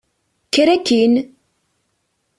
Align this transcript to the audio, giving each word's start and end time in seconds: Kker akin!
Kker 0.51 0.69
akin! 0.75 1.13